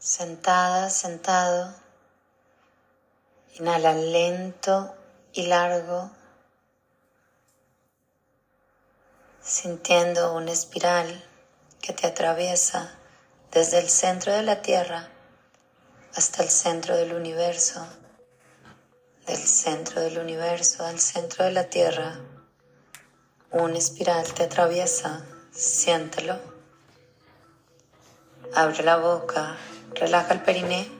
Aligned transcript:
sentada, 0.00 0.88
sentado. 0.88 1.74
Inhala 3.58 3.92
lento 3.92 4.94
y 5.34 5.46
largo, 5.46 6.10
sintiendo 9.42 10.32
una 10.34 10.52
espiral 10.52 11.22
que 11.82 11.92
te 11.92 12.06
atraviesa 12.06 12.96
desde 13.52 13.78
el 13.78 13.90
centro 13.90 14.32
de 14.32 14.42
la 14.42 14.62
Tierra 14.62 15.10
hasta 16.14 16.42
el 16.42 16.48
centro 16.48 16.96
del 16.96 17.12
universo, 17.12 17.86
del 19.26 19.36
centro 19.36 20.00
del 20.00 20.18
universo 20.18 20.86
al 20.86 20.98
centro 20.98 21.44
de 21.44 21.52
la 21.52 21.64
Tierra. 21.64 22.20
Una 23.50 23.76
espiral 23.76 24.32
te 24.32 24.44
atraviesa, 24.44 25.26
siéntelo. 25.52 26.38
Abre 28.54 28.82
la 28.82 28.96
boca, 28.96 29.56
relaja 29.94 30.34
el 30.34 30.42
periné, 30.42 30.90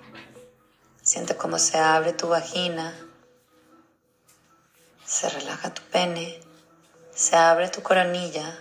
siente 1.02 1.36
cómo 1.36 1.58
se 1.58 1.78
abre 1.78 2.12
tu 2.12 2.28
vagina, 2.28 2.94
se 5.04 5.28
relaja 5.28 5.74
tu 5.74 5.82
pene, 5.82 6.40
se 7.14 7.36
abre 7.36 7.68
tu 7.68 7.82
coronilla 7.82 8.58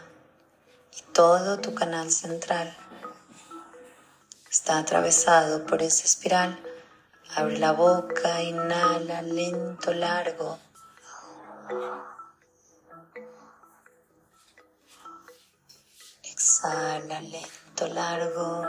y 0.97 1.01
todo 1.13 1.59
tu 1.59 1.73
canal 1.73 2.11
central 2.11 2.75
está 4.49 4.79
atravesado 4.79 5.65
por 5.65 5.81
esa 5.81 6.05
espiral. 6.05 6.59
Abre 7.35 7.59
la 7.59 7.71
boca, 7.71 8.41
inhala 8.41 9.21
lento, 9.21 9.93
largo. 9.93 10.59
Exhala 16.23 17.21
lento, 17.21 17.87
largo. 17.87 18.67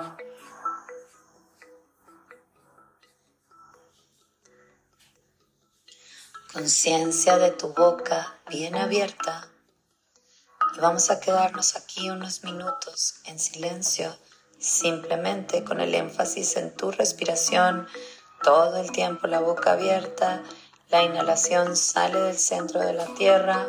Conciencia 6.52 7.38
de 7.38 7.52
tu 7.52 7.72
boca 7.74 8.40
bien 8.48 8.74
abierta. 8.74 9.48
Y 10.76 10.80
vamos 10.80 11.08
a 11.08 11.20
quedarnos 11.20 11.76
aquí 11.76 12.10
unos 12.10 12.42
minutos 12.42 13.20
en 13.26 13.38
silencio 13.38 14.18
simplemente 14.58 15.62
con 15.62 15.80
el 15.80 15.94
énfasis 15.94 16.56
en 16.56 16.74
tu 16.74 16.90
respiración, 16.90 17.86
todo 18.42 18.78
el 18.78 18.90
tiempo 18.90 19.28
la 19.28 19.38
boca 19.38 19.74
abierta, 19.74 20.42
la 20.88 21.04
inhalación 21.04 21.76
sale 21.76 22.18
del 22.18 22.36
centro 22.36 22.80
de 22.80 22.94
la 22.94 23.06
tierra, 23.14 23.68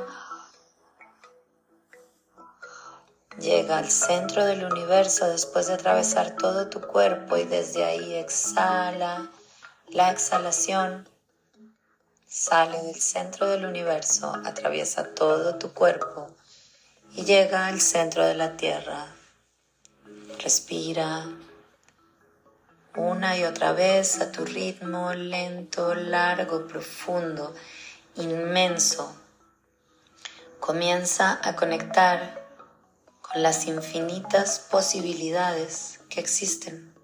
llega 3.38 3.78
al 3.78 3.92
centro 3.92 4.44
del 4.44 4.66
universo 4.66 5.28
después 5.28 5.68
de 5.68 5.76
atravesar 5.76 6.36
todo 6.36 6.68
tu 6.68 6.82
cuerpo 6.82 7.38
y 7.38 7.44
desde 7.44 7.86
ahí 7.86 8.16
exhala, 8.16 9.30
la 9.90 10.10
exhalación 10.10 11.11
sale 12.32 12.82
del 12.84 12.96
centro 12.96 13.46
del 13.46 13.66
universo, 13.66 14.34
atraviesa 14.46 15.14
todo 15.14 15.58
tu 15.58 15.74
cuerpo 15.74 16.30
y 17.14 17.26
llega 17.26 17.68
al 17.68 17.82
centro 17.82 18.26
de 18.26 18.36
la 18.36 18.56
tierra. 18.56 19.14
Respira 20.40 21.26
una 22.96 23.38
y 23.38 23.44
otra 23.44 23.74
vez 23.74 24.22
a 24.22 24.32
tu 24.32 24.46
ritmo 24.46 25.14
lento, 25.14 25.94
largo, 25.94 26.70
profundo, 26.70 27.54
inmenso. 28.16 29.14
Comienza 30.62 31.38
a 31.44 31.58
conectar 31.58 32.48
con 33.22 33.44
las 33.44 33.68
infinitas 33.68 34.60
posibilidades 34.72 36.00
que 36.08 36.22
existen. 36.22 36.96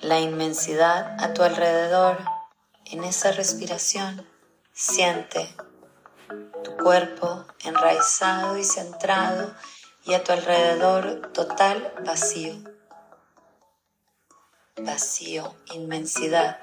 La 0.00 0.18
inmensidad 0.18 1.22
a 1.22 1.32
tu 1.34 1.44
alrededor 1.44 2.37
en 2.90 3.04
esa 3.04 3.32
respiración. 3.32 4.26
Siente 4.72 5.54
tu 6.62 6.76
cuerpo 6.76 7.44
enraizado 7.64 8.56
y 8.56 8.64
centrado 8.64 9.54
y 10.04 10.14
a 10.14 10.22
tu 10.22 10.32
alrededor 10.32 11.32
total 11.32 11.94
vacío. 12.04 12.54
Vacío, 14.76 15.54
inmensidad. 15.74 16.60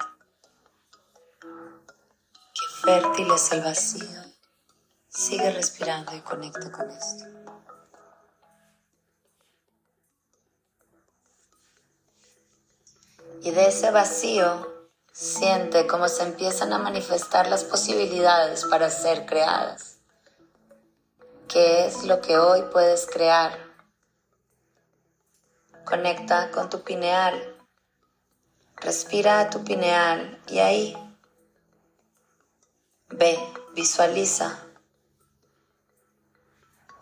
Qué 1.40 2.66
fértil 2.82 3.30
es 3.32 3.52
el 3.52 3.60
vacío. 3.60 4.22
Sigue 5.08 5.50
respirando 5.50 6.14
y 6.14 6.20
conecta 6.20 6.72
con 6.72 6.90
esto. 6.90 7.24
Y 13.42 13.50
de 13.50 13.68
ese 13.68 13.90
vacío 13.90 14.75
siente 15.16 15.86
cómo 15.86 16.08
se 16.08 16.24
empiezan 16.24 16.72
a 16.72 16.78
manifestar 16.78 17.48
las 17.48 17.64
posibilidades 17.64 18.64
para 18.66 18.90
ser 18.90 19.24
creadas 19.24 19.96
qué 21.48 21.86
es 21.86 22.04
lo 22.04 22.20
que 22.20 22.38
hoy 22.38 22.62
puedes 22.72 23.06
crear. 23.06 23.58
Conecta 25.84 26.50
con 26.50 26.68
tu 26.68 26.82
pineal. 26.82 27.56
Respira 28.76 29.40
a 29.40 29.50
tu 29.50 29.64
pineal 29.64 30.42
y 30.48 30.58
ahí 30.58 31.14
ve, 33.08 33.38
visualiza 33.74 34.58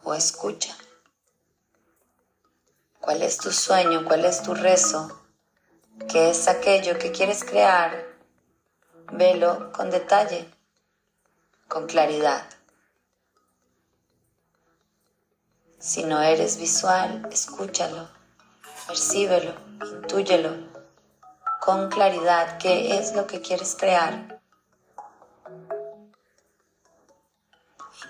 o 0.04 0.14
escucha. 0.14 0.76
¿Cuál 3.00 3.22
es 3.22 3.38
tu 3.38 3.50
sueño? 3.50 4.04
¿Cuál 4.04 4.24
es 4.24 4.42
tu 4.42 4.54
rezo? 4.54 5.20
¿Qué 6.08 6.30
es 6.30 6.48
aquello 6.48 6.98
que 6.98 7.10
quieres 7.10 7.44
crear? 7.44 8.03
Velo 9.12 9.72
con 9.72 9.90
detalle, 9.90 10.50
con 11.68 11.86
claridad. 11.86 12.44
Si 15.78 16.02
no 16.02 16.22
eres 16.22 16.56
visual, 16.56 17.28
escúchalo, 17.30 18.08
percíbelo, 18.86 19.54
intúyelo 19.82 20.50
con 21.60 21.88
claridad 21.88 22.58
qué 22.58 22.98
es 22.98 23.14
lo 23.14 23.26
que 23.26 23.40
quieres 23.40 23.74
crear. 23.78 24.40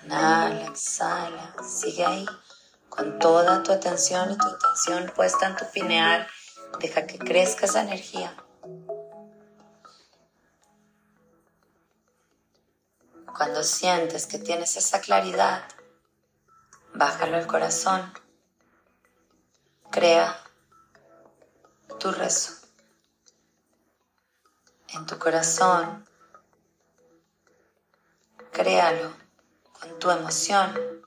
Inhala, 0.03 0.65
exhala, 0.67 1.55
sigue 1.63 2.05
ahí 2.05 2.25
con 2.89 3.19
toda 3.19 3.63
tu 3.63 3.71
atención 3.71 4.31
y 4.31 4.37
tu 4.37 4.47
atención 4.47 5.11
puesta 5.15 5.47
en 5.47 5.55
tu 5.55 5.65
pineal. 5.71 6.27
Deja 6.79 7.05
que 7.05 7.17
crezca 7.17 7.65
esa 7.65 7.81
energía. 7.81 8.35
Cuando 13.35 13.63
sientes 13.63 14.27
que 14.27 14.39
tienes 14.39 14.77
esa 14.77 15.01
claridad, 15.01 15.65
bájalo 16.93 17.35
al 17.35 17.45
corazón, 17.45 18.13
crea 19.91 20.41
tu 21.99 22.13
rezo. 22.13 22.53
En 24.87 25.05
tu 25.05 25.19
corazón, 25.19 26.07
créalo 28.53 29.11
con 29.81 29.99
tu 29.99 30.11
emoción, 30.11 31.05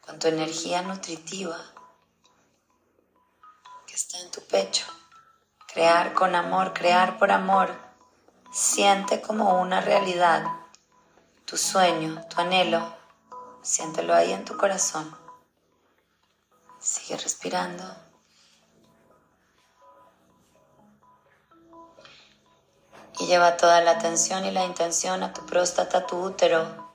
con 0.00 0.18
tu 0.18 0.28
energía 0.28 0.80
nutritiva 0.80 1.58
que 3.86 3.94
está 3.94 4.18
en 4.20 4.30
tu 4.30 4.40
pecho. 4.46 4.86
Crear 5.70 6.14
con 6.14 6.34
amor, 6.34 6.72
crear 6.72 7.18
por 7.18 7.30
amor. 7.30 7.68
Siente 8.50 9.20
como 9.20 9.60
una 9.60 9.82
realidad 9.82 10.63
tu 11.54 11.58
sueño, 11.58 12.20
tu 12.28 12.40
anhelo 12.40 12.82
Siéntelo 13.62 14.12
ahí 14.12 14.32
en 14.32 14.44
tu 14.44 14.56
corazón. 14.56 15.16
Sigue 16.80 17.16
respirando. 17.16 17.84
Y 23.20 23.26
lleva 23.26 23.56
toda 23.56 23.80
la 23.82 23.92
atención 23.92 24.44
y 24.44 24.50
la 24.50 24.64
intención 24.64 25.22
a 25.22 25.32
tu 25.32 25.46
próstata, 25.46 25.98
a 25.98 26.06
tu 26.08 26.16
útero. 26.16 26.92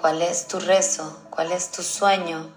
¿Cuál 0.00 0.22
es 0.22 0.48
tu 0.48 0.58
rezo? 0.58 1.20
¿Cuál 1.28 1.52
es 1.52 1.70
tu 1.70 1.82
sueño? 1.82 2.50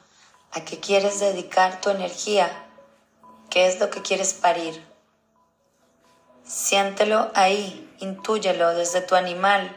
¿A 0.54 0.64
qué 0.64 0.80
quieres 0.80 1.20
dedicar 1.20 1.82
tu 1.82 1.90
energía? 1.90 2.50
¿Qué 3.50 3.68
es 3.68 3.82
lo 3.82 3.90
que 3.90 4.02
quieres 4.02 4.34
parir? 4.34 4.93
Siéntelo 6.46 7.32
ahí, 7.36 7.90
intúyelo 8.00 8.76
desde 8.76 9.02
tu 9.02 9.16
animal, 9.16 9.76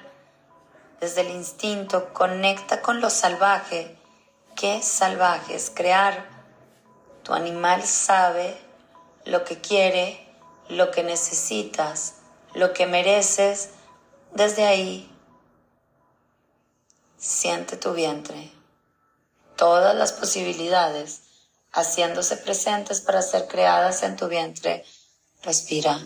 desde 1.01 1.21
el 1.21 1.31
instinto, 1.31 2.13
conecta 2.13 2.83
con 2.83 3.01
lo 3.01 3.09
salvaje. 3.09 3.97
¿Qué 4.57 4.83
salvaje 4.83 5.55
es 5.55 5.71
crear? 5.71 6.27
Tu 7.23 7.35
animal 7.35 7.85
sabe 7.85 8.57
lo 9.25 9.45
que 9.45 9.61
quiere, 9.61 10.27
lo 10.69 10.91
que 10.91 11.05
necesitas, 11.05 12.15
lo 12.55 12.73
que 12.73 12.87
mereces. 12.87 13.71
Desde 14.33 14.67
ahí, 14.67 15.09
siente 17.17 17.77
tu 17.77 17.93
vientre, 17.93 18.51
todas 19.57 19.95
las 19.95 20.13
posibilidades 20.13 21.23
haciéndose 21.73 22.37
presentes 22.39 23.01
para 23.01 23.23
ser 23.23 23.47
creadas 23.47 24.03
en 24.03 24.17
tu 24.17 24.27
vientre. 24.29 24.85
Respira. 25.43 26.01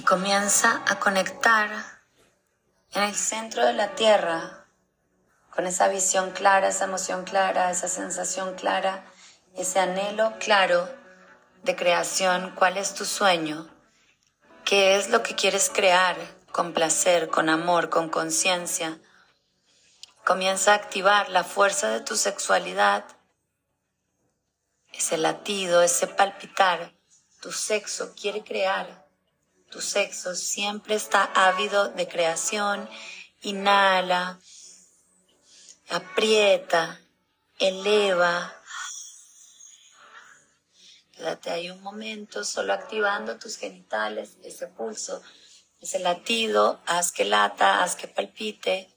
Y 0.00 0.02
comienza 0.02 0.82
a 0.86 0.98
conectar 0.98 1.68
en 2.92 3.02
el 3.02 3.14
centro 3.14 3.66
de 3.66 3.74
la 3.74 3.94
tierra 3.96 4.64
con 5.50 5.66
esa 5.66 5.88
visión 5.88 6.30
clara, 6.30 6.68
esa 6.68 6.84
emoción 6.84 7.24
clara, 7.24 7.70
esa 7.70 7.86
sensación 7.86 8.54
clara, 8.54 9.04
ese 9.54 9.78
anhelo 9.78 10.38
claro 10.38 10.88
de 11.64 11.76
creación, 11.76 12.54
cuál 12.54 12.78
es 12.78 12.94
tu 12.94 13.04
sueño, 13.04 13.68
qué 14.64 14.96
es 14.96 15.10
lo 15.10 15.22
que 15.22 15.34
quieres 15.34 15.68
crear 15.68 16.16
con 16.50 16.72
placer, 16.72 17.28
con 17.28 17.50
amor, 17.50 17.90
con 17.90 18.08
conciencia. 18.08 18.98
Comienza 20.24 20.72
a 20.72 20.76
activar 20.76 21.28
la 21.28 21.44
fuerza 21.44 21.90
de 21.90 22.00
tu 22.00 22.16
sexualidad, 22.16 23.04
ese 24.94 25.18
latido, 25.18 25.82
ese 25.82 26.06
palpitar. 26.06 26.94
Tu 27.42 27.52
sexo 27.52 28.14
quiere 28.18 28.42
crear. 28.42 28.99
Tu 29.70 29.80
sexo 29.80 30.34
siempre 30.34 30.94
está 30.94 31.24
ávido 31.34 31.88
de 31.88 32.08
creación. 32.08 32.88
Inhala 33.42 34.40
aprieta, 35.90 37.00
eleva. 37.58 38.54
Quédate 41.12 41.50
ahí 41.50 41.70
un 41.70 41.82
momento 41.82 42.44
solo 42.44 42.72
activando 42.72 43.38
tus 43.38 43.56
genitales, 43.56 44.36
ese 44.42 44.68
pulso, 44.68 45.20
ese 45.80 45.98
latido, 45.98 46.80
haz 46.86 47.12
que 47.12 47.24
lata, 47.24 47.82
haz 47.82 47.96
que 47.96 48.08
palpite. 48.08 48.88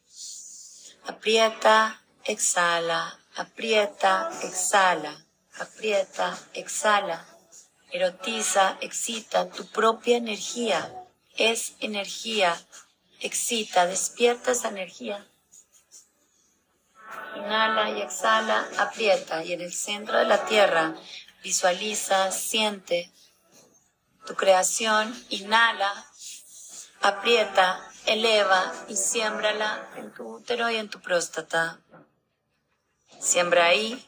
Aprieta, 1.06 2.02
exhala, 2.24 3.20
aprieta, 3.36 4.30
exhala, 4.44 5.26
aprieta, 5.60 6.38
exhala. 6.54 7.33
Erotiza, 7.94 8.76
excita 8.82 9.50
tu 9.52 9.68
propia 9.68 10.18
energía. 10.18 10.92
Es 11.38 11.76
energía. 11.80 12.60
Excita, 13.20 13.86
despierta 13.86 14.52
esa 14.52 14.70
energía. 14.70 15.24
Inhala 17.36 17.92
y 17.92 18.02
exhala, 18.02 18.68
aprieta 18.80 19.44
y 19.44 19.54
en 19.54 19.62
el 19.62 19.72
centro 19.72 20.18
de 20.18 20.26
la 20.26 20.44
tierra 20.46 20.96
visualiza, 21.44 22.32
siente 22.32 23.12
tu 24.26 24.34
creación, 24.34 25.14
inhala, 25.30 25.92
aprieta, 27.02 27.80
eleva 28.08 28.74
y 28.88 28.96
siémbrala 28.96 29.88
en 29.98 30.12
tu 30.14 30.38
útero 30.38 30.68
y 30.72 30.78
en 30.78 30.90
tu 30.90 31.00
próstata. 31.00 31.80
Siembra 33.20 33.66
ahí, 33.66 34.04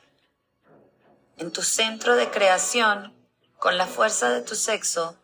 en 1.37 1.51
tu 1.51 1.61
centro 1.61 2.15
de 2.15 2.31
creación, 2.31 3.13
con 3.65 3.79
la 3.79 3.87
fuerza 3.87 4.29
de 4.29 4.41
tu 4.41 4.53
sexo. 4.53 5.17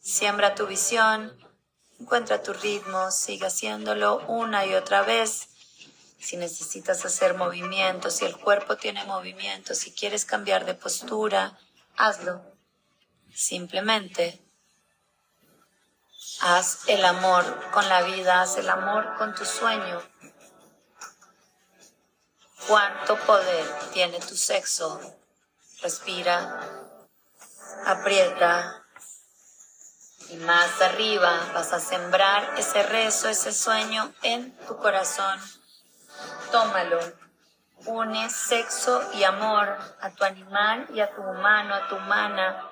Siembra 0.00 0.56
tu 0.56 0.66
visión, 0.66 1.32
encuentra 2.00 2.42
tu 2.42 2.52
ritmo, 2.52 3.12
sigue 3.12 3.46
haciéndolo 3.46 4.18
una 4.26 4.66
y 4.66 4.74
otra 4.74 5.02
vez 5.02 5.46
si 6.18 6.36
necesitas 6.36 7.04
hacer 7.04 7.34
movimientos, 7.34 8.14
si 8.14 8.24
el 8.24 8.36
cuerpo 8.36 8.76
tiene 8.76 9.04
movimiento, 9.04 9.76
si 9.76 9.92
quieres 9.92 10.24
cambiar 10.24 10.64
de 10.64 10.74
postura, 10.74 11.56
hazlo. 11.96 12.42
Simplemente 13.32 14.44
haz 16.40 16.80
el 16.88 17.04
amor 17.04 17.44
con 17.70 17.88
la 17.88 18.02
vida, 18.02 18.42
haz 18.42 18.56
el 18.56 18.68
amor 18.68 19.14
con 19.18 19.36
tu 19.36 19.44
sueño. 19.44 20.02
¿Cuánto 22.66 23.16
poder 23.18 23.64
tiene 23.92 24.18
tu 24.18 24.34
sexo? 24.36 25.00
Respira, 25.80 26.90
aprieta 27.86 28.84
y 30.30 30.36
más 30.36 30.80
arriba 30.80 31.32
vas 31.54 31.72
a 31.72 31.80
sembrar 31.80 32.54
ese 32.58 32.82
rezo, 32.82 33.28
ese 33.28 33.52
sueño 33.52 34.12
en 34.22 34.56
tu 34.66 34.76
corazón 34.76 35.40
tómalo. 36.52 37.00
Une 37.86 38.30
sexo 38.30 39.02
y 39.14 39.24
amor 39.24 39.76
a 40.00 40.10
tu 40.10 40.22
animal 40.22 40.86
y 40.94 41.00
a 41.00 41.10
tu 41.12 41.22
humano, 41.22 41.74
a 41.74 41.88
tu 41.88 41.96
humana. 41.96 42.68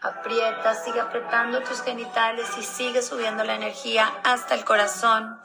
Aprieta, 0.00 0.74
sigue 0.74 1.00
apretando 1.00 1.60
tus 1.62 1.82
genitales 1.82 2.46
y 2.58 2.62
sigue 2.62 3.02
subiendo 3.02 3.44
la 3.44 3.54
energía 3.54 4.10
hasta 4.24 4.54
el 4.54 4.64
corazón. 4.64 5.38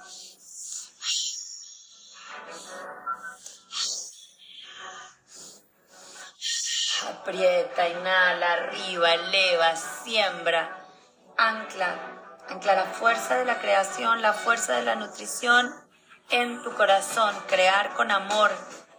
Aprieta, 7.21 7.87
inhala, 7.87 8.53
arriba, 8.53 9.13
eleva, 9.13 9.75
siembra, 9.75 10.87
ancla, 11.37 11.95
ancla 12.49 12.73
la 12.73 12.85
fuerza 12.85 13.35
de 13.35 13.45
la 13.45 13.59
creación, 13.59 14.23
la 14.23 14.33
fuerza 14.33 14.77
de 14.77 14.81
la 14.81 14.95
nutrición 14.95 15.71
en 16.31 16.63
tu 16.63 16.73
corazón, 16.73 17.35
crear 17.47 17.93
con 17.93 18.09
amor, 18.09 18.49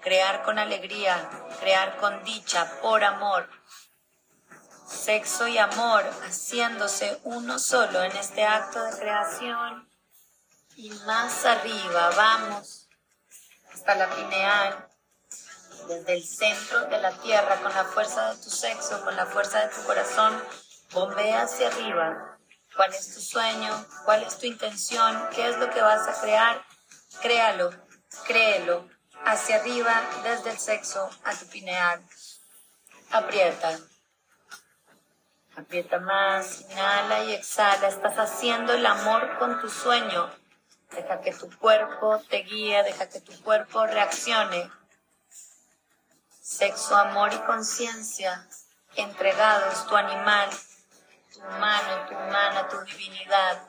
crear 0.01 0.45
con 0.45 0.61
alegría, 0.61 1.17
crear 1.59 1.97
con 1.97 2.23
dicha, 2.23 2.71
por 2.81 3.03
amor. 3.03 3.51
Sexo 4.87 5.49
y 5.49 5.59
amor 5.59 6.05
haciéndose 6.25 7.19
uno 7.25 7.59
solo 7.59 8.05
en 8.05 8.13
este 8.13 8.45
acto 8.45 8.85
de 8.85 8.99
creación. 9.01 9.89
Y 10.77 10.91
más 11.07 11.45
arriba, 11.45 12.11
vamos 12.17 12.89
hasta 13.75 13.97
la 13.97 14.09
pineal, 14.15 14.92
desde 15.89 16.15
el 16.15 16.25
centro 16.25 16.87
de 16.87 16.99
la 17.01 17.13
tierra, 17.21 17.61
con 17.61 17.73
la 17.75 17.85
fuerza 17.85 18.35
de 18.35 18.43
tu 18.43 18.51
sexo, 18.51 19.03
con 19.05 19.17
la 19.17 19.27
fuerza 19.27 19.61
de 19.61 19.75
tu 19.75 19.83
corazón, 19.85 20.43
bombea 20.93 21.43
hacia 21.43 21.69
arriba. 21.69 22.39
¿Cuál 22.77 22.93
es 22.95 23.15
tu 23.15 23.21
sueño? 23.21 23.87
¿Cuál 24.05 24.23
es 24.23 24.39
tu 24.39 24.47
intención? 24.47 25.29
¿Qué 25.35 25.49
es 25.49 25.59
lo 25.59 25.71
que 25.71 25.83
vas 25.83 26.09
a 26.09 26.21
crear? 26.23 26.65
Créalo, 27.21 27.71
créelo, 28.27 28.89
hacia 29.25 29.57
arriba, 29.57 30.03
desde 30.23 30.51
el 30.51 30.59
sexo 30.59 31.09
a 31.25 31.35
tu 31.35 31.47
pineal. 31.49 32.03
Aprieta. 33.11 33.79
Aprieta 35.57 35.99
más, 35.99 36.63
inhala 36.71 37.25
y 37.25 37.35
exhala. 37.35 37.89
Estás 37.89 38.19
haciendo 38.19 38.73
el 38.73 38.87
amor 38.87 39.39
con 39.39 39.61
tu 39.61 39.69
sueño. 39.69 40.31
Deja 40.91 41.21
que 41.21 41.33
tu 41.33 41.51
cuerpo 41.59 42.23
te 42.29 42.39
guíe, 42.39 42.83
deja 42.83 43.09
que 43.09 43.21
tu 43.21 43.33
cuerpo 43.43 43.87
reaccione. 43.87 44.71
Sexo, 46.43 46.97
amor 46.97 47.33
y 47.33 47.39
conciencia 47.47 48.49
entregados, 48.97 49.87
tu 49.87 49.97
animal, 49.97 50.51
tu 51.33 51.39
humano, 51.39 52.07
tu 52.09 52.15
humana, 52.15 52.69
tu 52.69 52.81
divinidad 52.81 53.63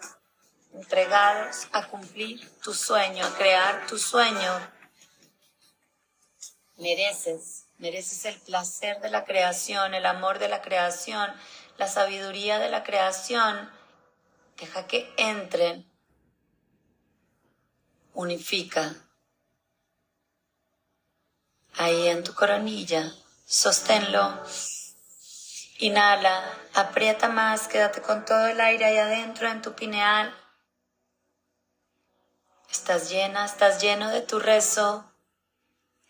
entregados 0.74 1.68
a 1.72 1.88
cumplir 1.88 2.50
tu 2.62 2.74
sueño, 2.74 3.24
a 3.24 3.36
crear 3.36 3.86
tu 3.86 4.00
sueño. 4.00 4.72
Mereces, 6.78 7.68
mereces 7.78 8.26
el 8.26 8.40
placer 8.42 9.00
de 9.02 9.12
la 9.12 9.24
creación, 9.24 9.94
el 9.94 10.08
amor 10.08 10.40
de 10.40 10.50
la 10.50 10.64
creación, 10.64 11.32
la 11.78 11.88
sabiduría 11.88 12.58
de 12.58 12.70
la 12.70 12.84
creación. 12.84 13.70
Deja 14.58 14.88
que 14.88 15.14
entren. 15.18 15.88
Unifica. 18.16 18.96
Ahí 21.78 22.08
en 22.08 22.24
tu 22.24 22.34
coronilla, 22.36 23.12
sosténlo. 23.46 24.44
Inhala, 25.80 26.44
aprieta 26.76 27.30
más, 27.30 27.68
quédate 27.68 28.02
con 28.02 28.26
todo 28.26 28.46
el 28.48 28.62
aire 28.62 28.86
ahí 28.86 28.98
adentro 28.98 29.50
en 29.50 29.62
tu 29.62 29.74
pineal. 29.74 30.34
Estás 32.72 33.10
llena, 33.10 33.46
estás 33.46 33.82
lleno 33.82 34.10
de 34.10 34.22
tu 34.22 34.40
rezo. 34.40 35.12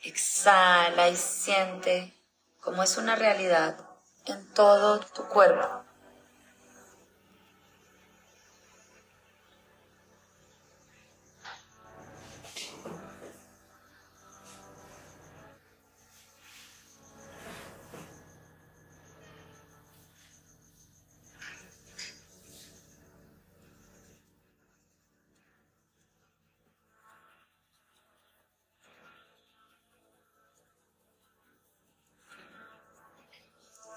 Exhala 0.02 1.08
y 1.10 1.16
siente 1.16 2.14
como 2.60 2.84
es 2.84 2.98
una 2.98 3.16
realidad 3.16 3.78
en 4.26 4.54
todo 4.54 5.00
tu 5.00 5.28
cuerpo. 5.28 5.83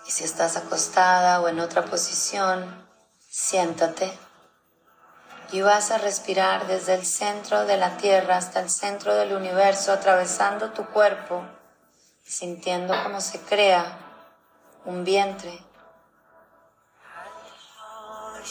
Y 0.06 0.10
si 0.10 0.24
estás 0.24 0.56
acostada 0.56 1.40
o 1.40 1.48
en 1.48 1.58
otra 1.60 1.84
posición, 1.84 2.86
siéntate. 3.28 4.16
Y 5.52 5.62
vas 5.62 5.90
a 5.90 5.98
respirar 5.98 6.66
desde 6.66 6.94
el 6.94 7.04
centro 7.04 7.66
de 7.66 7.76
la 7.76 7.96
tierra 7.96 8.36
hasta 8.36 8.60
el 8.60 8.70
centro 8.70 9.14
del 9.14 9.32
universo, 9.32 9.92
atravesando 9.92 10.70
tu 10.70 10.86
cuerpo, 10.86 11.44
sintiendo 12.24 12.94
cómo 13.02 13.20
se 13.20 13.40
crea 13.40 13.98
un 14.84 15.04
vientre, 15.04 15.60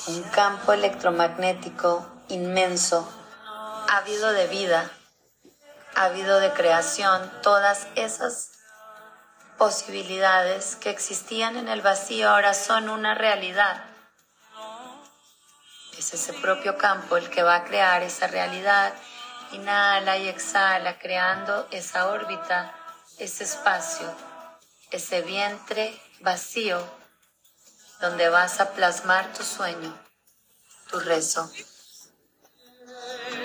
un 0.08 0.24
campo 0.24 0.74
electromagnético 0.74 2.06
inmenso, 2.28 3.08
ávido 3.90 4.32
de 4.34 4.48
vida, 4.48 4.92
ávido 5.96 6.40
de 6.40 6.52
creación, 6.52 7.32
todas 7.42 7.88
esas 7.96 8.52
posibilidades 9.58 10.76
que 10.76 10.90
existían 10.90 11.58
en 11.58 11.70
el 11.70 11.82
vacío 11.82 12.30
ahora 12.30 12.54
son 12.54 12.90
una 12.90 13.16
realidad 13.16 13.96
es 15.98 16.14
ese 16.14 16.34
propio 16.34 16.78
campo 16.78 17.18
el 17.18 17.30
que 17.30 17.44
va 17.44 17.56
a 17.56 17.64
crear 17.64 18.04
esa 18.04 18.28
realidad. 18.28 18.94
Inhala 19.52 20.18
y 20.18 20.28
exhala, 20.28 21.00
creando 21.00 21.68
esa 21.72 22.08
órbita, 22.08 22.74
ese 23.18 23.44
espacio, 23.46 24.14
ese 24.92 25.22
vientre 25.22 26.00
vacío 26.20 26.82
donde 28.02 28.28
vas 28.30 28.60
a 28.60 28.72
plasmar 28.72 29.32
tu 29.34 29.44
sueño, 29.44 29.98
tu 30.90 31.00
rezo. 31.00 31.50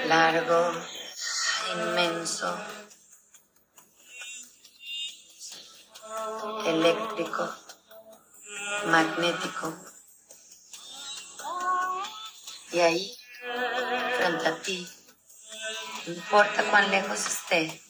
Largo, 0.06 0.72
inmenso, 1.74 2.56
eléctrico, 6.66 7.54
magnético. 8.86 9.74
Y 12.72 12.80
ahí, 12.80 13.18
frente 14.16 14.48
a 14.48 14.62
ti, 14.62 14.88
no 16.06 16.14
importa 16.14 16.64
cuán 16.70 16.90
lejos 16.90 17.26
esté, 17.26 17.82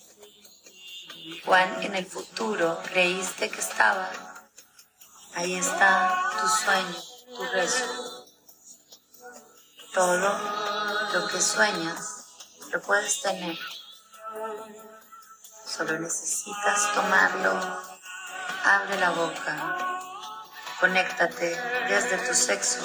cuán 1.45 1.83
en 1.83 1.95
el 1.97 2.07
futuro 2.07 2.81
creíste 2.85 3.51
que 3.51 3.61
estaba, 3.61 4.11
ahí 5.35 5.55
está 5.55 6.31
tu 6.41 6.49
sueño, 6.49 7.03
tu 7.37 7.45
rezo. 7.53 8.27
Todo 9.93 10.17
lo 11.13 11.27
que 11.29 11.41
sueñas 11.41 12.25
lo 12.71 12.81
puedes 12.81 13.21
tener. 13.23 13.59
Solo 15.67 15.99
necesitas 15.99 16.95
tomarlo. 16.95 17.90
Abre 18.65 19.01
la 19.01 19.11
boca. 19.11 19.77
Conéctate 20.81 21.57
desde 21.89 22.19
tu 22.27 22.35
sexo 22.35 22.81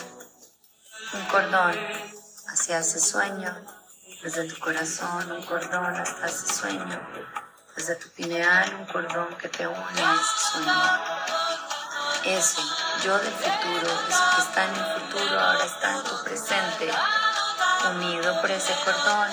un 1.13 1.25
cordón 1.25 1.75
hacia 2.47 2.79
ese 2.79 2.99
sueño, 2.99 3.53
desde 4.23 4.45
tu 4.45 4.57
corazón, 4.59 5.31
un 5.31 5.43
cordón 5.43 5.95
hasta 5.95 6.27
ese 6.27 6.53
sueño, 6.53 6.99
desde 7.75 7.95
tu 7.95 8.09
pineal, 8.09 8.73
un 8.75 8.85
cordón 8.85 9.35
que 9.35 9.49
te 9.49 9.67
une 9.67 10.01
a 10.01 10.15
ese 10.15 10.51
sueño. 10.51 10.81
Ese 12.23 12.61
yo 13.03 13.17
del 13.19 13.33
futuro, 13.33 13.91
eso 14.09 14.23
que 14.35 14.41
está 14.41 14.65
en 14.65 14.75
el 14.75 15.01
futuro, 15.01 15.39
ahora 15.39 15.65
está 15.65 15.91
en 15.91 16.03
tu 16.03 16.23
presente, 16.23 16.91
unido 17.95 18.41
por 18.41 18.51
ese 18.51 18.73
cordón, 18.83 19.29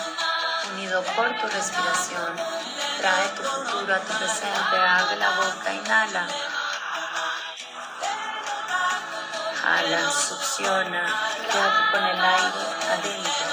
unido 0.75 1.03
por 1.17 1.29
tu 1.41 1.47
respiración. 1.47 2.72
Trae 3.03 3.29
tu 3.31 3.43
futuro 3.43 3.95
a 3.97 3.99
tu 3.99 4.13
presente, 4.17 4.77
abre 4.77 5.17
la 5.17 5.31
boca, 5.31 5.75
inhala. 5.75 6.29
Jala, 9.61 10.11
succiona, 10.13 11.03
quédate 11.51 11.83
con 11.91 12.05
el 12.05 12.21
aire 12.21 12.63
adentro. 12.95 13.47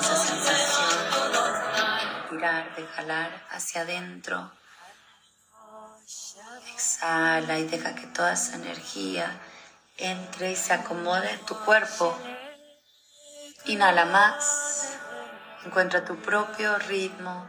Esa 0.00 0.16
sensación 0.16 0.92
de 1.32 2.28
tirar, 2.28 2.76
de 2.76 2.86
jalar 2.88 3.46
hacia 3.52 3.80
adentro. 3.80 4.52
Exhala 6.74 7.58
y 7.58 7.68
deja 7.68 7.94
que 7.94 8.06
toda 8.08 8.34
esa 8.34 8.56
energía 8.56 9.40
entre 9.96 10.52
y 10.52 10.56
se 10.56 10.74
acomode 10.74 11.30
en 11.30 11.40
tu 11.46 11.56
cuerpo. 11.64 12.14
Inhala 13.64 14.04
más. 14.04 14.65
Encuentra 15.66 16.04
tu 16.04 16.14
propio 16.14 16.78
ritmo. 16.78 17.44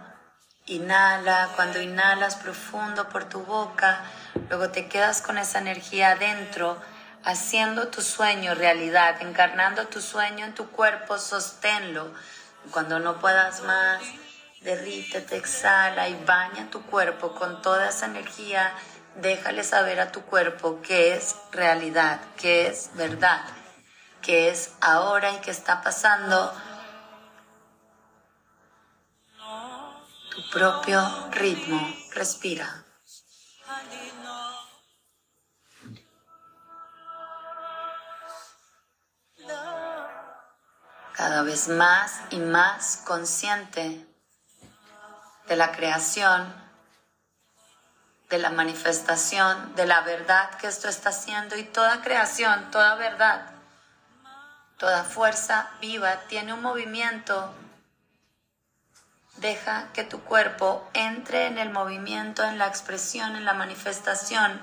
Inhala, 0.65 1.50
cuando 1.55 1.79
inhalas 1.79 2.36
profundo 2.36 3.07
por 3.09 3.25
tu 3.25 3.43
boca, 3.43 4.01
luego 4.50 4.71
te 4.71 4.88
quedas 4.88 5.21
con 5.21 5.38
esa 5.38 5.59
energía 5.59 6.13
adentro 6.13 6.81
haciendo 7.24 7.89
tu 7.89 8.01
sueño 8.01 8.55
realidad, 8.55 9.21
encarnando 9.21 9.86
tu 9.86 10.01
sueño 10.01 10.45
en 10.45 10.55
tu 10.55 10.67
cuerpo, 10.71 11.19
sosténlo. 11.19 12.12
Cuando 12.71 12.97
no 13.00 13.19
puedas 13.19 13.62
más, 13.62 14.01
derrítete, 14.62 15.38
exhala 15.38 16.09
y 16.09 16.15
baña 16.25 16.71
tu 16.71 16.81
cuerpo 16.88 17.36
con 17.36 17.62
toda 17.62 17.89
esa 17.89 18.07
energía. 18.07 18.74
Déjale 19.17 19.63
saber 19.63 20.00
a 20.00 20.12
tu 20.12 20.24
cuerpo 20.24 20.81
que 20.81 21.13
es 21.13 21.36
realidad, 21.51 22.19
que 22.36 22.65
es 22.65 22.89
verdad, 22.95 23.43
que 24.24 24.50
es 24.50 24.74
ahora 24.81 25.33
y 25.33 25.38
que 25.38 25.51
está 25.51 25.83
pasando 25.83 26.51
tu 30.38 30.50
propio 30.51 31.01
ritmo. 31.32 31.82
Respira. 32.13 32.84
cada 41.13 41.41
vez 41.41 41.67
más 41.67 42.22
y 42.29 42.38
más 42.38 43.01
consciente 43.03 44.06
de 45.48 45.56
la 45.56 45.72
creación, 45.72 46.53
de 48.29 48.38
la 48.38 48.51
manifestación, 48.51 49.75
de 49.75 49.88
la 49.88 50.01
verdad 50.01 50.51
que 50.60 50.67
esto 50.67 50.88
está 50.88 51.10
haciendo 51.10 51.58
y 51.58 51.63
toda 51.63 52.01
creación, 52.01 52.70
toda 52.70 52.94
verdad, 52.96 53.50
toda 54.77 55.03
fuerza 55.03 55.72
viva 55.82 56.17
tiene 56.27 56.53
un 56.53 56.62
movimiento. 56.62 57.51
Deja 59.38 59.89
que 59.94 60.03
tu 60.03 60.22
cuerpo 60.22 60.89
entre 60.94 61.46
en 61.46 61.60
el 61.60 61.70
movimiento, 61.70 62.44
en 62.44 62.58
la 62.58 62.67
expresión, 62.67 63.36
en 63.36 63.46
la 63.46 63.53
manifestación. 63.53 64.60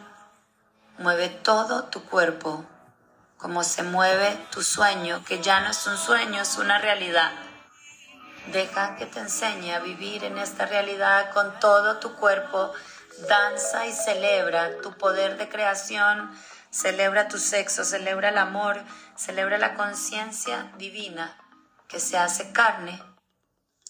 Mueve 0.98 1.28
todo 1.28 1.84
tu 1.84 2.04
cuerpo 2.04 2.64
cómo 3.44 3.62
se 3.62 3.82
mueve 3.82 4.38
tu 4.50 4.62
sueño, 4.62 5.22
que 5.26 5.42
ya 5.42 5.60
no 5.60 5.70
es 5.70 5.86
un 5.86 5.98
sueño, 5.98 6.40
es 6.40 6.56
una 6.56 6.78
realidad. 6.78 7.30
Deja 8.46 8.96
que 8.96 9.04
te 9.04 9.20
enseñe 9.20 9.74
a 9.74 9.80
vivir 9.80 10.24
en 10.24 10.38
esta 10.38 10.66
realidad 10.66 11.30
con 11.34 11.60
todo 11.60 11.98
tu 11.98 12.14
cuerpo. 12.14 12.72
Danza 13.28 13.86
y 13.86 13.92
celebra 13.92 14.80
tu 14.80 14.96
poder 14.96 15.36
de 15.36 15.48
creación, 15.48 16.34
celebra 16.70 17.28
tu 17.28 17.38
sexo, 17.38 17.84
celebra 17.84 18.30
el 18.30 18.38
amor, 18.38 18.82
celebra 19.14 19.58
la 19.58 19.74
conciencia 19.74 20.72
divina 20.78 21.36
que 21.86 22.00
se 22.00 22.16
hace 22.16 22.50
carne 22.50 23.13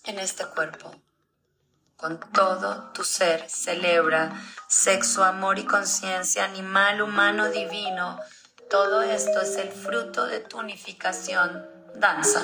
en 0.05 0.19
este 0.19 0.47
cuerpo. 0.47 0.95
Con 1.97 2.21
todo 2.33 2.91
tu 2.93 3.05
ser 3.05 3.49
celebra 3.49 4.33
sexo, 4.69 5.25
amor 5.25 5.59
y 5.59 5.65
conciencia, 5.65 6.45
animal, 6.45 7.01
humano, 7.01 7.51
divino. 7.51 8.19
Todo 8.69 9.03
esto 9.03 9.41
es 9.41 9.57
el 9.57 9.71
fruto 9.71 10.27
de 10.27 10.41
tu 10.41 10.59
unificación, 10.59 11.67
danza. 11.95 12.43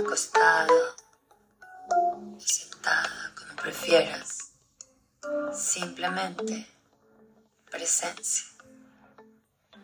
Acostado, 0.00 0.96
sentada, 2.38 3.32
como 3.36 3.56
prefieras. 3.56 4.52
Simplemente 5.52 6.68
presencia. 7.70 8.46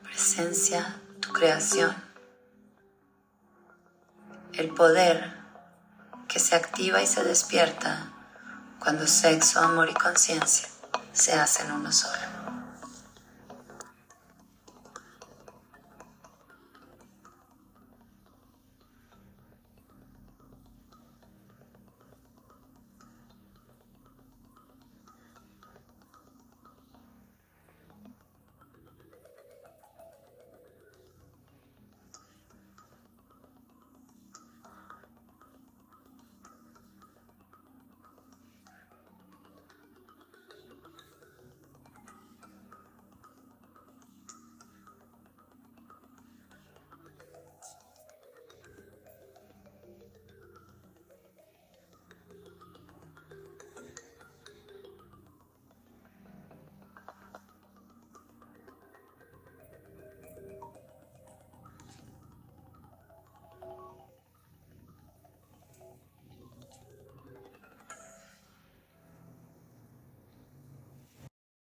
Presencia, 0.03 1.01
tu 1.21 1.33
creación. 1.33 1.95
El 4.53 4.75
poder 4.75 5.37
que 6.27 6.41
se 6.41 6.57
activa 6.57 7.03
y 7.03 7.07
se 7.07 7.23
despierta 7.25 8.13
cuando 8.81 9.07
sexo, 9.07 9.61
amor 9.61 9.89
y 9.91 9.95
conciencia 9.95 10.69
se 11.13 11.33
hacen 11.33 11.71
uno 11.73 11.91
solo. 11.93 12.38